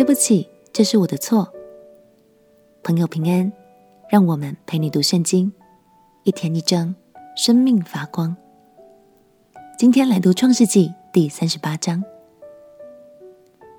[0.00, 1.52] 对不起，这是我的错。
[2.82, 3.52] 朋友平安，
[4.08, 5.52] 让我们陪你读圣经，
[6.22, 6.94] 一天一章，
[7.36, 8.34] 生命发光。
[9.78, 12.02] 今天来读创世纪第三十八章。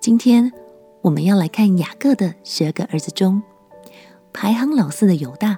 [0.00, 0.52] 今天
[1.00, 3.42] 我们要来看雅各的十二个儿子中，
[4.34, 5.56] 排行老四的犹大，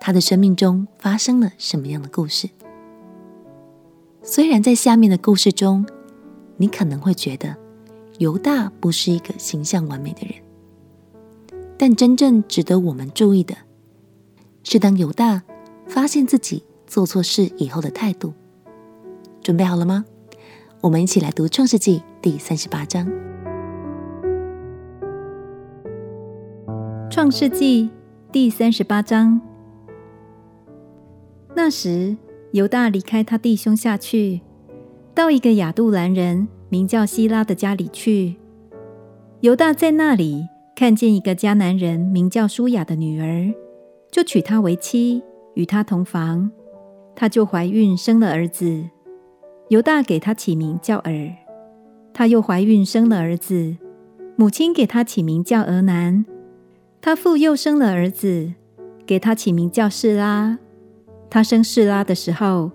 [0.00, 2.48] 他的生命中发生了什么样的故事？
[4.22, 5.84] 虽然在下面的故事中，
[6.56, 7.56] 你可能会觉得
[8.20, 10.34] 犹大不是一个形象完美的人，
[11.78, 13.54] 但真正值得我们注意的
[14.62, 15.42] 是，当犹大
[15.86, 18.34] 发现自己做错事以后的态度。
[19.40, 20.04] 准备好了吗？
[20.82, 23.06] 我们一起来读《创世纪》第三十八章。
[27.08, 27.84] 《创世纪》
[28.30, 29.40] 第三十八章。
[31.56, 32.18] 那时，
[32.52, 34.42] 犹大离开他弟兄下去，
[35.14, 38.36] 到一个亚杜兰人名叫希拉的家里去。
[39.40, 43.52] 犹大在那里看见一个迦南人名叫舒雅的女儿，
[44.10, 45.22] 就娶她为妻，
[45.54, 46.50] 与她同房。
[47.14, 48.84] 她就怀孕生了儿子。
[49.68, 51.34] 犹大给她起名叫珥。
[52.14, 53.76] 她又怀孕生了儿子，
[54.36, 56.24] 母亲给她起名叫俄南。
[57.00, 58.54] 她复又生了儿子，
[59.06, 60.58] 给他起名叫示拉。
[61.30, 62.70] 他生示拉的时候，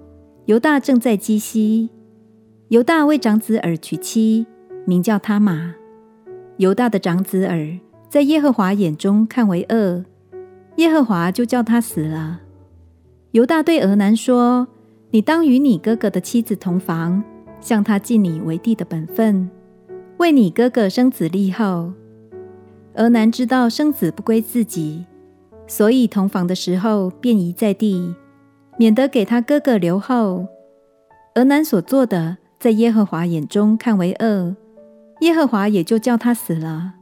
[0.46, 1.90] 犹大正在基西。
[2.70, 4.48] 犹大为长子珥娶妻，
[4.86, 5.76] 名叫他玛。
[6.58, 10.04] 犹大的长子珥在耶和华眼中看为恶，
[10.78, 12.42] 耶和华就叫他死了。
[13.32, 14.68] 犹大对俄南说
[15.12, 17.24] ：“你当与你哥哥的妻子同房，
[17.62, 19.48] 向他尽你为弟的本分，
[20.18, 21.94] 为你哥哥生子立后。”
[22.96, 25.06] 俄南知道生子不归自己，
[25.68, 28.16] 所以同房的时候便夷在地。
[28.78, 30.48] 免得给他哥哥留后。
[31.36, 34.56] 俄南所做的，在耶和华眼中看为恶，
[35.22, 36.94] 耶和华也就叫他死了。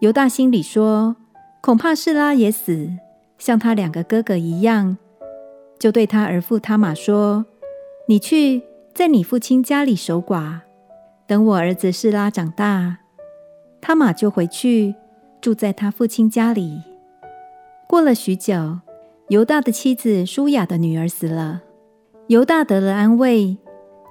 [0.00, 1.16] 犹大心里说：
[1.60, 2.90] 恐怕示拉也死，
[3.38, 4.96] 像他两个哥哥一样，
[5.78, 7.46] 就对他儿父他玛说
[8.08, 8.62] ：“你去
[8.94, 10.60] 在你父亲家里守寡，
[11.26, 12.98] 等我儿子示拉长大，
[13.80, 14.94] 他玛就回去
[15.40, 16.82] 住在他父亲家里。”
[17.88, 18.80] 过了许久。
[19.28, 21.62] 犹大的妻子舒雅的女儿死了，
[22.26, 23.56] 犹大得了安慰，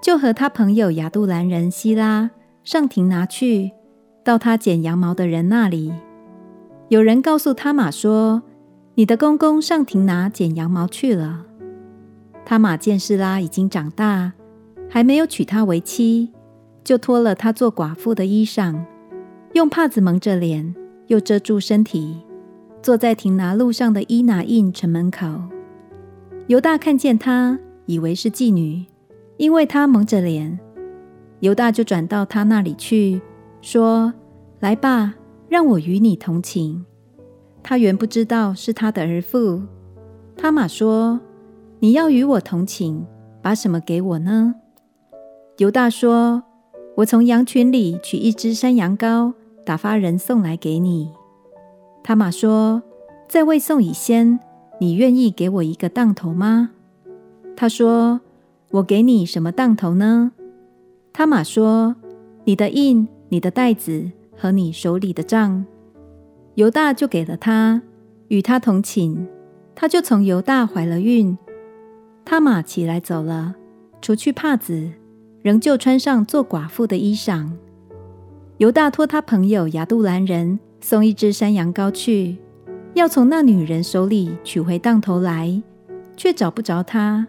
[0.01, 2.31] 就和他朋友亚杜兰人希拉
[2.63, 3.71] 上亭拿去，
[4.23, 5.93] 到他剪羊毛的人那里。
[6.89, 8.41] 有人告诉他马说
[8.95, 11.45] ：“你的公公上亭拿剪羊毛去了。”
[12.43, 14.33] 他马见示拉已经长大，
[14.89, 16.31] 还没有娶她为妻，
[16.83, 18.83] 就脱了她做寡妇的衣裳，
[19.53, 20.75] 用帕子蒙着脸，
[21.07, 22.17] 又遮住身体。
[22.81, 25.27] 坐在亭拿路上的伊拿印城门口，
[26.47, 28.85] 犹大看见她，以为是妓女，
[29.41, 30.59] 因为他蒙着脸。
[31.39, 33.19] 犹大就转到他那里去，
[33.59, 34.13] 说
[34.61, 35.15] ：“来吧，
[35.49, 36.85] 让我与你同寝。”
[37.63, 39.63] 他原不知道是他的儿父。
[40.37, 41.19] 他马说
[41.81, 43.03] ：“你要与我同寝，
[43.41, 44.53] 把什么给我呢？”
[45.57, 46.43] 犹大说
[46.97, 49.33] ：“我从羊群里取一只山羊羔，
[49.65, 51.09] 打发人送来给你。”
[52.03, 52.83] 他马说
[53.27, 54.39] ：“在未送以先，
[54.79, 56.69] 你愿意给我一个当头吗？”
[57.57, 58.21] 他说
[58.71, 60.31] ：“我给你什么当头呢？”
[61.13, 61.95] 他马说
[62.45, 65.65] ：“你的印、你的袋子和你手里的杖。”
[66.55, 67.81] 犹大就给了他，
[68.27, 69.27] 与他同寝，
[69.75, 71.37] 他就从犹大怀了孕。
[72.25, 73.55] 他马起来走了，
[74.01, 74.91] 除去帕子，
[75.41, 77.49] 仍旧穿上做寡妇的衣裳。
[78.57, 80.59] 犹大托他朋友亚杜兰人。
[80.83, 82.37] 送一只山羊羔去，
[82.95, 85.61] 要从那女人手里取回当头来，
[86.17, 87.27] 却找不着她，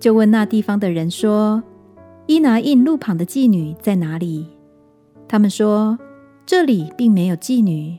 [0.00, 1.62] 就问那地方的人说
[2.26, 4.46] ：“伊拿印路旁的妓女在哪里？”
[5.28, 5.98] 他们说
[6.46, 7.98] ：“这里并没有妓女。”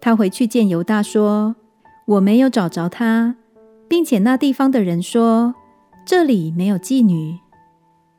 [0.00, 1.56] 他回去见犹大说
[2.06, 3.36] ：“我没有找着她，
[3.88, 5.54] 并且那地方的人说
[6.06, 7.38] 这里没有妓女。”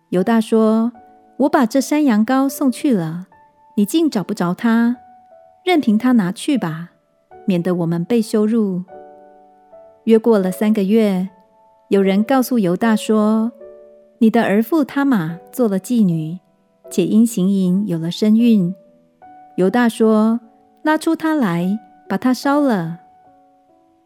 [0.09, 0.91] 犹大说
[1.39, 3.27] ：“我把这山羊羔送去了，
[3.77, 4.97] 你竟找不着她。”
[5.63, 6.89] 任凭他拿去吧，
[7.45, 8.83] 免得我们被羞辱。
[10.05, 11.29] 约过了三个月，
[11.89, 13.51] 有人告诉犹大说
[14.19, 16.37] ：“你的儿父他玛做了妓女，
[16.91, 18.75] 且因行淫有了身孕。”
[19.57, 20.39] 犹大说
[20.85, 22.99] ：“拉出他来，把他烧了。”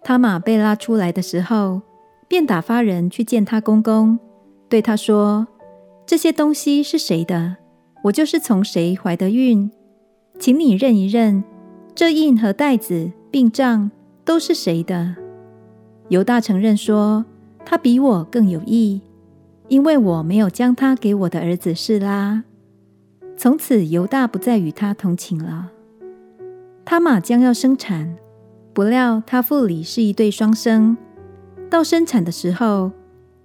[0.01, 1.81] 他玛被拉出来的时候，
[2.30, 4.18] 便打发人去见他公公，
[4.69, 5.45] 对他说
[6.07, 7.57] ：“这些东西是谁的？
[8.06, 9.69] 我就是从谁怀的孕？”
[10.39, 11.44] 请你认一认，
[11.94, 13.91] 这印和袋子病杖
[14.24, 15.18] 都是谁的？
[16.07, 17.25] 犹大承认说
[17.65, 19.01] ：“他比我更有义，
[19.68, 22.44] 因为我没有将他给我的儿子示拉。”
[23.36, 25.71] 从此犹大不再与他同寝了。
[26.86, 28.15] 他马将要生产，
[28.74, 30.95] 不料他腹里是一对双生。
[31.69, 32.92] 到生产的时候，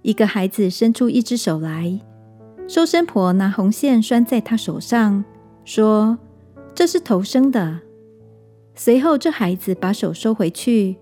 [0.03, 1.99] 一个孩子伸出一只手来，
[2.67, 5.23] 收生婆拿红线拴在他手上，
[5.65, 6.19] 说
[6.75, 7.79] ：“这是头生的。”
[8.75, 10.97] 随后这孩子把手收回去，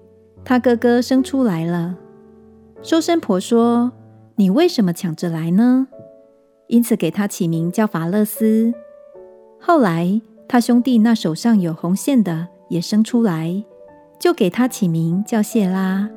[0.45, 1.97] 他哥哥生出来了。
[2.83, 3.91] 收生婆说
[4.37, 5.87] ：“你为什么抢着来呢？”
[6.67, 8.73] 因此给他起名叫法勒斯。
[9.59, 13.63] 后来他兄弟那手上有红线的也生出来，
[14.19, 16.09] 就给他起名叫谢拉。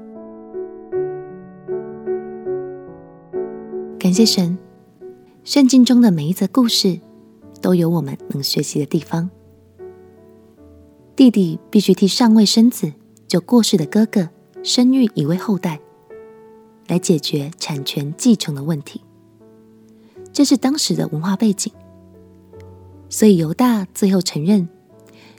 [3.98, 4.58] 感谢神，
[5.44, 7.00] 圣经中的每一则故事
[7.62, 9.30] 都有我们能学习的地方。
[11.16, 12.92] 弟弟必须替尚未生子
[13.26, 14.28] 就过世的哥哥
[14.62, 15.80] 生育一位后代。
[16.90, 19.00] 来解决产权继承的问题，
[20.32, 21.72] 这是当时的文化背景。
[23.08, 24.68] 所以犹大最后承认，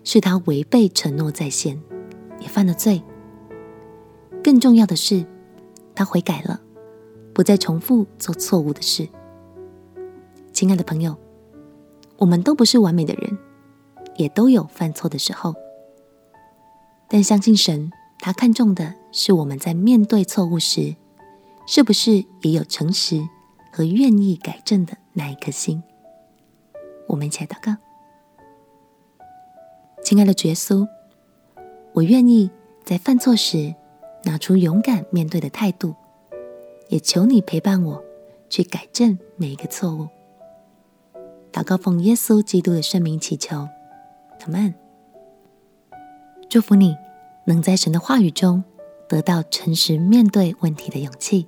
[0.06, 1.78] 是他违背承诺在先，
[2.40, 3.04] 也犯了罪。
[4.42, 5.26] 更重要的是，
[5.94, 6.62] 他悔改了，
[7.34, 9.06] 不再重复做错误的事。
[10.54, 11.18] 亲爱的朋友，
[12.16, 13.38] 我们都不是完美的人，
[14.16, 15.54] 也都有犯错的时候。
[17.10, 20.96] 但相信神，他看重的是我们在面对错误时，
[21.74, 23.26] 是不是也有诚实
[23.72, 25.82] 和愿意改正的那一颗心？
[27.08, 27.78] 我们一起来祷告。
[30.04, 30.86] 亲爱的主耶稣，
[31.94, 32.52] 我愿意
[32.84, 33.74] 在犯错时
[34.26, 35.96] 拿出勇敢面对的态度，
[36.90, 38.04] 也求你陪伴我
[38.50, 40.10] 去改正每一个错误。
[41.54, 43.56] 祷告奉耶稣基督的圣名祈求，
[44.42, 44.74] 阿门。
[46.50, 46.98] 祝福你
[47.46, 48.62] 能在神的话语中
[49.08, 51.48] 得到诚实面对问题的勇气。